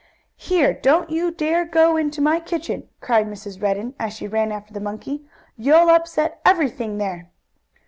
"Here! 0.37 0.73
Don't 0.73 1.11
you 1.11 1.29
dare 1.29 1.63
go 1.63 1.95
into 1.95 2.21
my 2.23 2.39
kitchen!" 2.39 2.89
cried 3.01 3.27
Mrs. 3.27 3.61
Redden, 3.61 3.93
as 3.99 4.13
she 4.13 4.25
ran 4.27 4.51
after 4.51 4.73
the 4.73 4.79
monkey. 4.79 5.27
"You'll 5.57 5.91
upset 5.91 6.41
everything 6.43 6.97
there!" 6.97 7.29